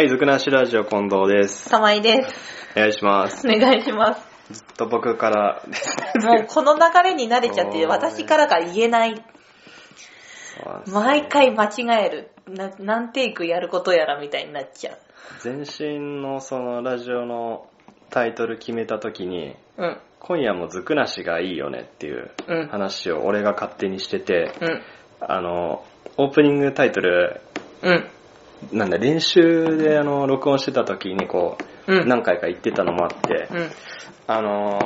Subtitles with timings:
[0.00, 1.68] はい、ずくなしラジオ近藤です。
[1.68, 2.34] 玉井です。
[2.74, 3.46] お願いします。
[3.46, 4.22] お願いします。
[4.50, 5.94] ずっと僕からです。
[6.24, 9.22] もうこの流れに慣れちゃって、私からが言えない。
[10.90, 12.30] 毎回間違える。
[12.48, 14.96] な何テイクやることやらみたいになっちゃ
[15.44, 17.66] 前身のそのラジオの
[18.08, 19.82] タイトル決めた時に、う。
[19.82, 20.00] うん。
[20.18, 22.68] 今夜もずくなしがいいよねっていううん。
[22.68, 24.82] 話を俺が勝手にしてて、うん。
[25.20, 25.84] あの、
[26.16, 27.42] オープニングタイトル、
[27.82, 28.10] うん。
[28.72, 31.56] なんだ、練習であの、録音してた時にこ
[31.86, 32.08] う、うん。
[32.08, 33.70] 何回か言ってたのもあって、うん。
[34.26, 34.78] あの、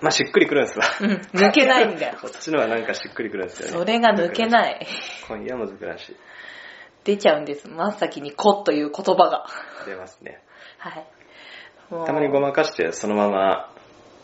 [0.00, 0.84] まあ、しっくりくるんですわ。
[1.00, 1.10] うん。
[1.38, 2.14] 抜けないんだよ。
[2.20, 3.72] こっちのはなんかしっくりくるんですよね。
[3.78, 4.48] それが抜けい。
[4.48, 4.86] ない。
[5.28, 6.16] 今夜もずくなし。
[7.04, 7.68] 出ちゃうんです。
[7.68, 9.46] 真っ先にこという言葉が。
[9.86, 10.42] 出ますね。
[10.78, 11.06] はい。
[11.90, 13.70] もうたまにごまかして、そのまま、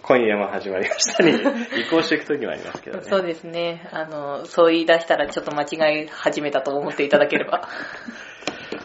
[0.02, 1.30] 今夜も始まりましたに
[1.80, 3.04] 移行していく時もありますけどね。
[3.04, 3.88] そうですね。
[3.92, 7.68] あの、そう言い出したらちょっと間違い始めたと思っていただければ。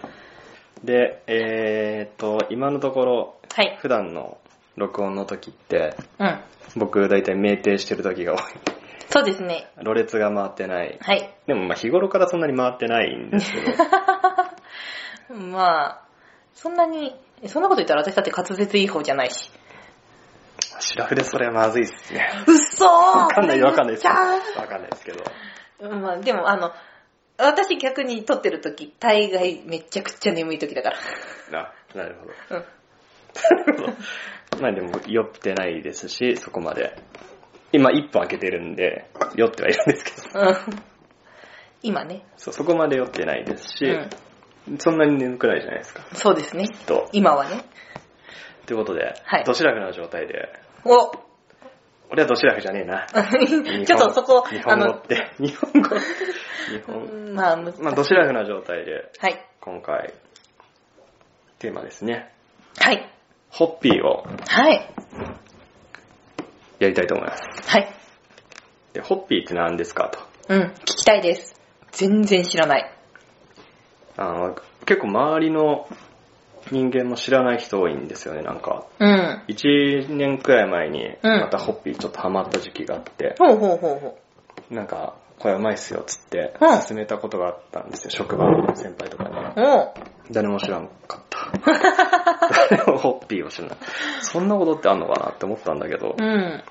[0.84, 3.78] で、えーっと、今のところ、はい。
[3.82, 4.38] 普段の
[4.76, 6.40] 録音の時って、うん。
[6.76, 8.40] 僕大体酩酊してる時が多い。
[9.10, 9.72] そうですね。
[9.78, 11.00] ろれつが回ってない。
[11.02, 11.34] はい。
[11.48, 13.74] でもまあ日頃からそんなに回ってないんですけど、
[15.34, 16.02] まあ、
[16.54, 17.16] そんなに、
[17.48, 19.52] そんなこと言ったら私だって滑舌いい方じゃないし。
[20.80, 22.30] シラフでそれはまずいっすね。
[22.48, 24.08] うっそーわかんないわかんないです。
[24.08, 24.14] わ
[24.68, 25.24] かんないですけど。
[25.84, 26.72] あまあ、でもあの、
[27.38, 30.92] 私逆に撮ってる時、大概めちゃくちゃ眠い時だか
[31.52, 31.60] ら。
[31.60, 32.34] あ、なるほど。
[32.58, 32.66] うん。
[33.58, 34.62] なるほど。
[34.62, 36.98] まあでも酔ってないですし、そこまで。
[37.74, 40.40] 今一本開けてるんで、酔ってはいるんですけど。
[40.40, 40.56] うん。
[41.84, 42.26] 今ね。
[42.38, 44.78] そうそこまで酔ってないですし、うん。
[44.80, 46.04] そんなに眠くないじゃないですか。
[46.14, 46.68] そうですね。
[46.88, 47.08] と。
[47.12, 47.66] 今はね。
[48.68, 50.50] ということで、はいどちらかの状態で、
[50.84, 51.12] お
[52.10, 53.08] 俺はどちらかじゃねえな。
[53.10, 55.90] ちょっとそこ日、あの、本語って、日本語、
[56.70, 59.46] 日本、まあ、難しいまあどちらかの状態で、はい。
[59.62, 60.14] 今回、
[61.60, 62.34] テーマですね。
[62.78, 63.10] はい。
[63.50, 64.90] ホッピーをはい。
[66.80, 67.70] やりたいと思います。
[67.70, 67.90] はい。
[68.94, 70.20] で、ホッピーって何ですかと。
[70.50, 70.62] うん。
[70.62, 71.60] 聞きたいです。
[71.92, 72.92] 全然知らない。
[74.18, 74.56] あの、
[74.86, 75.88] 結構周りの
[76.72, 78.86] 人間も知らない人多いんですよね、なんか。
[79.00, 79.44] うん。
[79.48, 84.18] 1年くらい前に、うんまたホッピーちょっとハマった時期があって、ほうほうほうほ
[84.70, 89.30] なんか、これうまいっすよ、つってうん、勧めたことがあったんですよ、職場の先輩とかに。
[89.30, 89.54] う。
[89.58, 89.94] おう。
[90.32, 91.38] 誰も知らんかった。
[92.76, 93.78] 誰もホッピーを知らない。
[94.22, 96.64] そんなことってあんのかなって思ったんだけど、うん。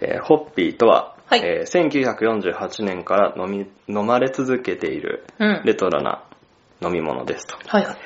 [0.00, 5.62] えーホッピーとは、はいえー1948年から飲み飲まれ続けているうん。
[5.64, 6.22] レトロな
[6.82, 7.56] 飲み物ですと。
[7.66, 7.96] はいはい。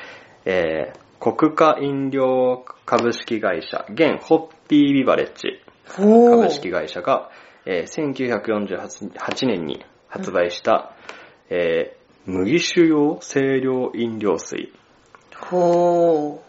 [0.44, 5.60] えー国家飲料株式会社、現ホッピービバレッジ
[6.02, 7.30] お株式会社が、
[7.66, 10.96] えー1948年に発売した、
[11.50, 14.72] えー麦酒用清涼飲料水。
[15.36, 16.42] ほ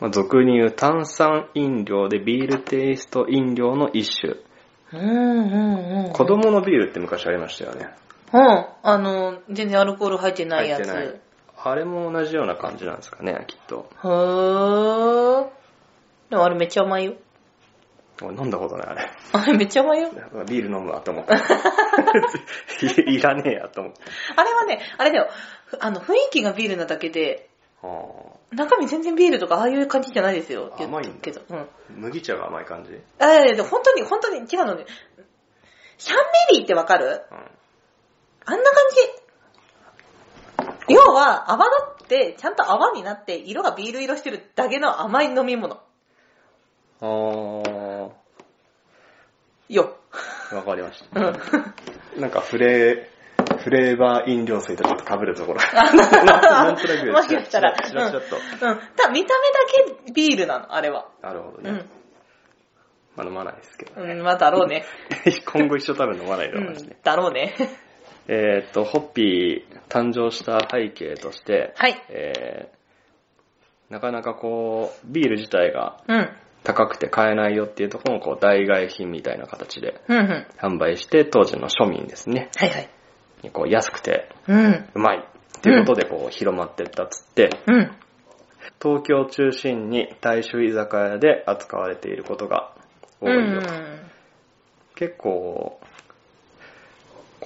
[0.00, 4.32] まあ、俗に言う炭酸飲料でビールテイスト飲料の一種。
[4.34, 4.44] う。
[4.92, 5.56] うんう
[6.02, 6.12] んうん。
[6.12, 7.88] 子供のビールって昔ありましたよね。
[8.32, 8.66] うん。
[8.82, 10.86] あの、全然アルコール入ってないやつ。
[10.88, 11.20] 入ってない
[11.70, 13.88] あれも同じような感じなんですかね、きっと。
[14.02, 15.46] へー。
[16.30, 17.14] でもあれめっちゃ甘いよ。
[18.22, 19.10] 俺飲んだことない、あれ。
[19.32, 20.10] あれめっちゃ甘いよ。
[20.48, 21.34] ビール飲むわと思って。
[23.10, 24.00] い いらねえやと思って。
[24.36, 25.28] あれはね、あれだよ。
[25.66, 27.48] ふあの、雰囲気がビールなだけで、
[27.82, 27.86] あ
[28.52, 30.72] 中身全然ビールとかああいう感じじゃないですよ。
[30.78, 31.42] 甘いんだけど。
[31.48, 31.56] うん。
[31.58, 32.98] ー麦茶が甘い感じ？
[33.18, 34.86] あいやいや本当に、本当に違うのね。
[35.98, 37.06] シャンメリーってわかる？
[37.30, 37.38] うん。
[38.48, 39.25] あんな感じ。
[41.16, 41.70] 要は、泡だ
[42.04, 45.80] って、ちゃんと泡になって、色がビール色してるだけの甘い飲み物。
[47.00, 48.10] あー、
[49.70, 49.96] よ。
[50.52, 51.22] わかりましうん。
[51.22, 52.20] た。
[52.20, 55.60] なんかフレー、フレーバー飲料水とちょっと被るところ。
[55.60, 57.72] あなんとなくもしかしたら。
[57.72, 57.76] うん。
[57.76, 58.30] た見た
[59.08, 59.26] 目だ
[60.06, 61.08] けビールなの、あれは。
[61.22, 61.70] なるほどね。
[61.70, 61.90] うん。
[63.16, 64.02] まあ飲まないですけど。
[64.02, 64.84] うん、まあ、だろうね。
[65.50, 66.90] 今後一生多分飲まないとう思いますね。
[66.90, 67.54] ん、だろうね。
[68.28, 72.02] えーっと、ホッピー誕生した背景として、はい。
[72.08, 76.28] えー、なかなかこう、ビール自体がうん。
[76.64, 80.46] 高くて買えないよっていうところをこう代替品みたいな形でうん、うん。
[80.58, 82.88] 販売して、当時の庶民ですね、はいはい。
[83.44, 84.88] にこう安くてうん。
[84.94, 87.92] うまいっていうことでこう広まってったっつって、うん。
[88.82, 92.72] 東京を中心に大衆居酒屋で扱われていることが
[93.20, 93.38] 多いよ。
[93.38, 93.62] うん。
[94.96, 95.78] 結構、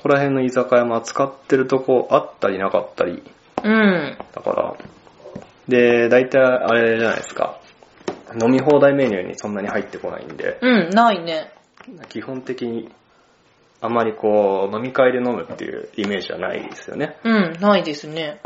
[0.00, 3.22] ここら辺の居酒屋も扱ってるとこあったりなかったり、
[3.62, 4.16] うん。
[4.34, 4.74] だから、
[5.68, 7.60] で、大体あれじゃないですか。
[8.40, 11.52] 飲み放題メニューにそんなに入ってこないんで、うん、ないね。
[12.08, 12.90] 基本的に
[13.82, 17.16] あまりこう、飲み会で飲むっていうイメージはないですよね。
[17.22, 18.40] うん、ないですね。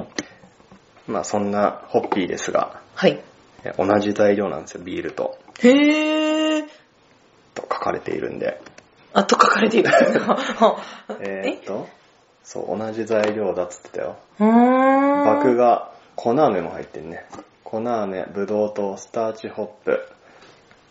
[1.07, 3.23] まあそんなホッピーですが、はい。
[3.65, 5.39] え同じ材料なんですよ、ビールと。
[5.61, 6.67] へー。
[7.55, 8.61] と書かれているんで。
[9.15, 9.91] あと書かれている。
[11.21, 11.89] えーっと、
[12.43, 14.17] そう、同じ材料だっつってたよ。
[14.41, 15.25] うーん。
[15.39, 17.25] 麦芽、粉飴も入ってるね。
[17.63, 20.09] 粉飴、ブドウ糖、スターチホップ。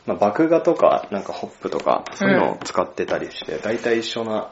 [0.06, 4.52] まあ、麦芽とか、なんかホップとか、そういうのを使ってたりして、大体一緒な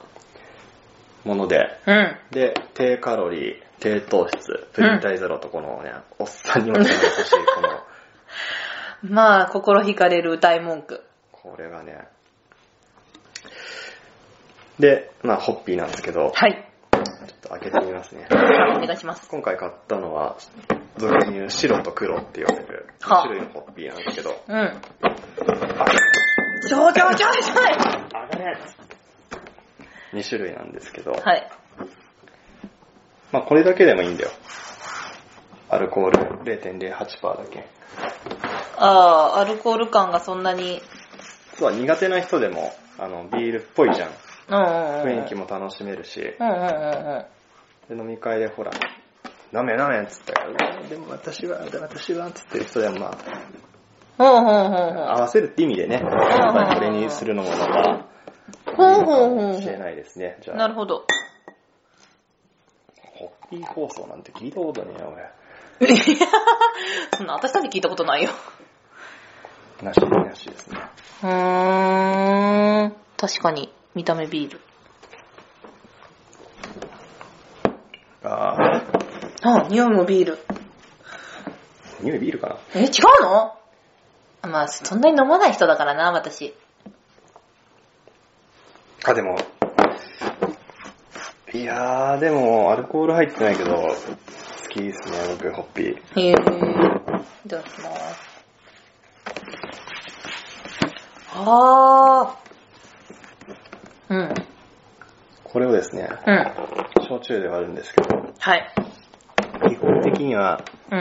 [1.23, 2.18] もので、うん。
[2.31, 6.91] で、低カロリー、低糖質、プリン体ゼロとこのね、おっさんにも優しい、
[7.56, 7.69] この、
[9.09, 11.03] まあ、心惹かれる歌い文句。
[11.31, 12.07] これがね。
[14.81, 16.68] で、まあ、ホッピーなんですけど、はい。
[16.92, 17.04] ちょっ
[17.42, 18.28] と開けてみますね。
[18.31, 18.36] お
[18.80, 19.30] 願いします。
[19.30, 20.36] 今回買ったのは、
[20.98, 24.81] 俗に言う白と黒って言われる2はあ種類のホッピーなんですけど、うん。
[26.68, 27.28] ちょちょちょちょ
[30.13, 31.50] 2種類なんですけど、はい。
[33.31, 34.31] まあこれだけでもいいんだよ。
[35.69, 37.66] アルコール0.08%だけ。
[38.78, 40.81] ああ、アルコール感がそんなに、
[41.57, 44.12] そう苦手な人でも、あの、ビールっぽいじゃん。
[44.57, 46.19] 雰囲気も楽しめるし。
[46.19, 48.71] で飲み会でほら、
[49.53, 53.18] 飲め飲めっつったら、でも私は、私はっつってる人でもまあ。
[54.18, 58.06] 合わせるって意味でね、やっぱりこれにするのもまた、
[58.75, 60.38] ほうほうかもしれないですね。
[60.42, 61.06] じゃあ、なるほど。
[63.13, 65.13] ホッピー放送なんて聞いたことねえよ、
[67.18, 68.30] そんな、私だって聞いたことないよ。
[69.81, 69.88] 俺。
[69.88, 70.80] なしなしですね。
[71.24, 72.95] うーん。
[73.18, 74.62] 確かに、見た目ビール。
[78.24, 78.82] あー、
[79.44, 80.40] あ、匂いもビール。
[82.02, 82.58] 匂いビールかな？
[82.76, 82.90] え、違う
[83.24, 83.56] の？
[84.44, 86.56] まあ、そんなに飲まない人だからな、私。
[89.06, 89.38] あ、でも、
[91.54, 93.96] いやー、でも、アルコール入ってないけど、好
[94.70, 96.20] きですね、僕、ホッピー。
[96.20, 96.32] へえ。
[96.32, 96.34] い
[97.50, 98.32] ただきます。
[101.36, 102.41] あー。
[104.12, 104.34] うん。
[105.46, 107.06] これをですね、うん。
[107.08, 108.74] 焼酎で割るんですけど、はい。
[109.69, 110.96] 基本的には、う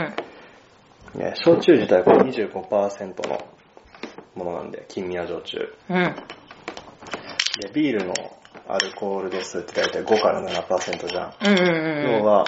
[1.17, 1.19] ん。
[1.19, 3.45] ね、焼酎自体これ25%の
[4.35, 5.57] ものなんで、金宮焼酎。
[5.89, 6.15] うん。
[7.59, 8.13] で、ビールの
[8.69, 11.33] アルコール度数って大体5から7%じゃん。
[11.41, 12.11] うんうんうん。
[12.19, 12.45] 要は、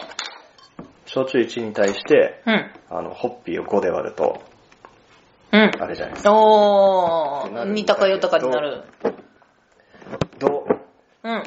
[1.05, 2.71] 焼酎1に対して、うん。
[2.89, 4.41] あの、ホッピーを5で割ると、
[5.51, 5.71] うん。
[5.79, 6.33] あれじゃないですか。
[6.33, 8.83] おー、似たかよたかになる。
[11.23, 11.43] ど、うん。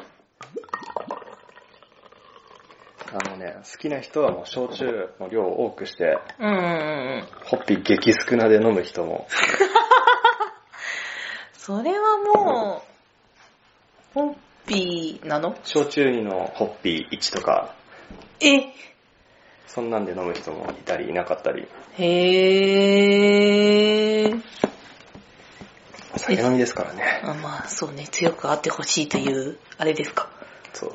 [3.09, 7.25] あのね、好きな人はもう焼酎の量を多くして、うんうんうん。
[7.45, 9.27] ホッピー激少なで飲む人も、
[11.53, 12.83] それはも
[14.15, 14.35] う、ホッ
[14.67, 15.55] ピーなの？
[15.63, 17.73] 焼酎2のホッピー1とか、
[18.41, 18.73] え？
[19.67, 21.65] そんなんで飲む人もいたりいなかったり、
[21.99, 24.41] へー。
[26.17, 27.21] 酒飲みですからね。
[27.23, 30.29] あまあ、そうね、強くあってほしいという、あれですか。
[30.73, 30.93] そう。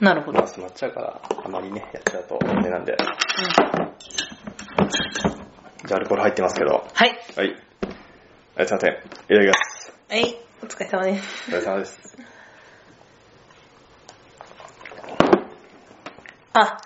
[0.00, 0.38] なるほど。
[0.38, 2.92] まあ、詰まっちゃうから、あまりね、やっちゃうと、あれなんで。
[2.92, 3.90] うん
[5.86, 6.86] じゃあ、アルコール入ってますけど。
[6.92, 7.18] はい。
[7.36, 7.56] はい。
[8.54, 8.90] はい、すいません。
[8.90, 8.94] い
[9.28, 9.92] ただきます。
[10.08, 11.50] はい、お疲れ様です。
[11.50, 12.18] お疲れ様です。
[16.52, 16.80] あ、あ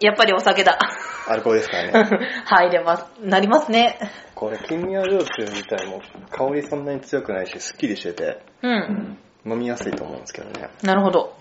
[0.00, 0.78] やっぱりお酒だ。
[1.28, 2.18] ーアルコールですからね。
[2.46, 3.04] 入れます。
[3.22, 3.98] なりますね。
[4.34, 9.18] これ、金宮焼酎自体も香りそんなに強くないし、すっきりしてて、うん。
[9.44, 10.68] 飲みやすいと思うんですけどね。
[10.82, 11.36] なるほど。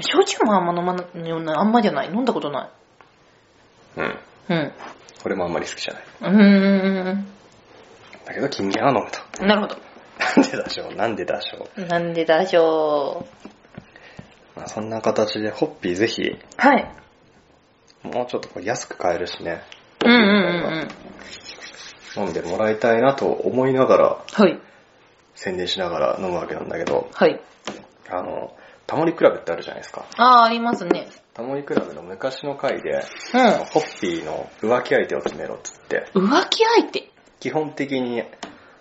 [0.00, 2.08] 焼酎もあんま飲まないあんまじゃない。
[2.08, 2.68] 飲んだことない。
[3.98, 4.18] うん。
[4.48, 4.72] うん。
[5.22, 6.04] これもあんまり好きじゃない。
[6.20, 7.26] うーん。
[8.24, 9.44] だけど、金宮は飲むと。
[9.44, 9.76] なるほど。
[10.18, 10.94] なんでだしょう？
[10.94, 13.26] なんでだしょなんでだしょ
[14.56, 16.38] う、まあ、そんな形で、ホッピーぜひ、う。
[16.56, 16.90] はい。
[18.06, 19.62] もうちょっとこう安く買えるしね。
[20.04, 20.88] うんうんうん
[22.16, 22.24] うん。
[22.24, 24.58] 飲んでもらいたいなと思いながら、はい。
[25.34, 27.40] 宣伝しながら飲むわけなんだけど、はい。
[28.08, 30.06] あの、タモリクラブってあるじゃないですか。
[30.16, 31.08] ああ、ありますね。
[31.34, 33.02] タモリクラブの昔の回で、う。
[33.72, 37.10] ホッピーの浮気相手を決めろっつって、浮気相手？
[37.40, 38.22] 基本的に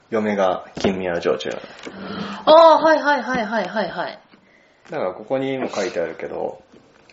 [0.09, 1.61] 嫁が金宮焼酎なの。
[2.45, 4.19] ああ、はいはいはいはいはいはい。
[4.89, 6.61] だからここにも書いてあるけど、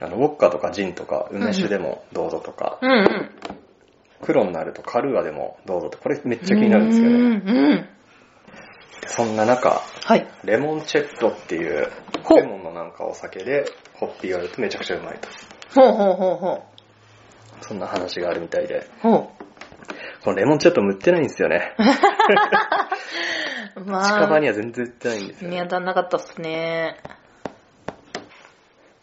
[0.03, 3.31] あの、ウォッカとかジンとか梅酒でもどうぞとか、うんうん。
[4.21, 7.19] 黒になるとカルーアでもどうぞって、これめっちゃ気になるんですけどね。
[7.19, 7.89] うんうん。
[9.07, 10.27] そんな中、はい。
[10.45, 11.91] レモンチェットっていう、
[12.31, 15.29] レモンのなんかお酒でホッピーがあるとめちゃくちゃうまいと。
[15.81, 16.63] ほうほうほうほ
[17.61, 18.89] そんな話があるみたいで。
[19.05, 19.09] う。
[19.09, 19.31] ほ
[20.25, 21.75] このレモンチェットも売ってないんですよね。
[23.77, 23.81] う。
[23.87, 24.05] まあ。
[24.05, 25.57] 近場には全然売ってないんですよ、ね。
[25.57, 26.97] 見当たんなかったっすね。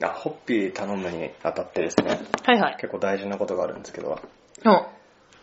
[0.01, 2.77] あ、ホッピー頼むにあたってですね、はいはい。
[2.79, 4.19] 結構大事なことがあるんですけど、
[4.65, 4.85] うん。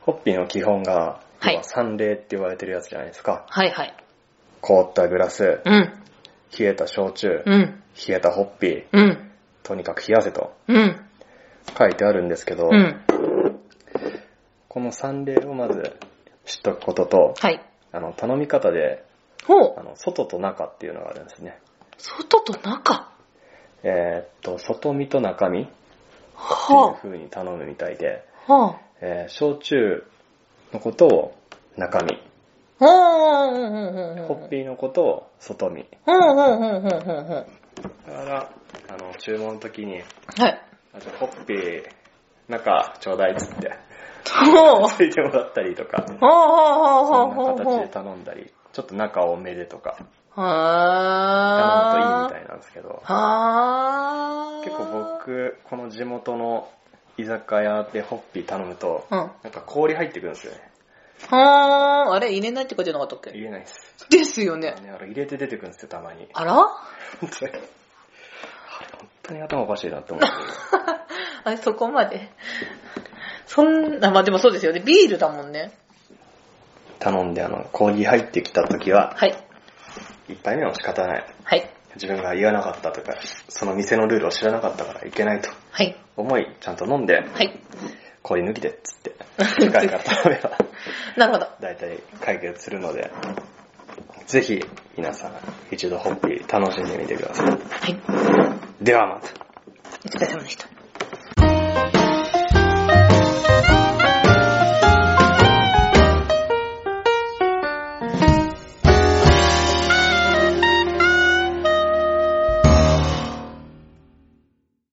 [0.01, 3.45] ホッピーの基本が、はい要は三冷って言われてるやつじゃないですか。
[3.49, 3.95] はいはい。
[4.63, 5.93] 凍ったグラス、うん。
[6.59, 7.83] 冷えた焼酎、うん。
[8.09, 9.31] 冷えたホッピー、うん。
[9.63, 11.01] とにかく冷やせとうん。
[11.79, 13.01] 書いてあるんですけど、うん。
[14.69, 15.99] この三例をまず
[16.47, 17.61] 知っとくことと、はい。
[17.93, 19.05] あの、頼み方で、
[19.47, 19.75] ほう。
[19.79, 21.59] あの、外と中っていうのがあるんですね。
[21.99, 23.15] 外と中？
[23.88, 25.76] えーっと、外身と中身っていう
[26.76, 28.52] は風に頼むみたいで、あ。
[28.52, 30.02] はえー焼酎
[30.73, 31.38] のことを
[31.76, 32.21] 中身。
[32.81, 32.87] ホ
[34.35, 35.85] ッピーのことを外身。
[35.85, 36.19] だか
[38.25, 38.50] ら、
[38.88, 40.05] あの、注文の時に、はい。
[40.93, 41.85] あじゃあホッピー、
[42.49, 43.76] 中ちょうだいっつって。
[44.25, 47.88] ついてもらったりとか、そんな形で。
[47.88, 49.97] 頼んだり、ちょっと中多めでとか、
[50.35, 50.53] 頼む
[51.93, 54.85] といいはみたいなんですけど、は結構
[55.17, 56.69] 僕、この地元の
[57.17, 59.19] 居酒屋でホッピー頼むと、うん。
[59.19, 60.59] なんか氷入ってくるんですよね。
[61.31, 63.31] はー、あれ入れないって書いてなかったっけ？
[63.31, 64.07] 入れないです。
[64.11, 64.75] ですよね。
[64.83, 66.29] ね、あれ入れて出てくるんですよ、たまに。
[66.35, 66.55] あら？
[66.55, 67.53] 本当に。
[67.53, 67.61] あれ
[68.99, 70.29] 本当に頭おかしいなって思って。
[71.47, 72.29] あれ、そこまで。
[73.47, 74.81] そんな、まあでもそうですよね。
[74.81, 75.71] ビールだもんね。
[76.99, 79.37] 頼んで、あの、氷入ってきた時は、はい。
[80.29, 81.25] 一杯目は仕方ない。
[81.45, 81.71] はい。
[81.95, 83.15] 自分が言わなかったとか、
[83.49, 85.97] その店のルールを知らなかったからいけないとはい。
[86.17, 87.61] 思い、ちゃんと飲んで、はい。
[88.25, 89.15] 氷抜きでっつって、
[89.61, 90.59] 次回から頼めば、
[91.17, 91.49] なるほど。
[91.61, 93.12] 大体解決するので、
[94.26, 94.61] ぜひ
[94.97, 95.33] 皆さん
[95.71, 97.50] 一度ホッピー楽しんでみてください。
[97.50, 98.85] はい。
[98.85, 99.29] ではまた。
[100.07, 100.75] お疲れ様でした。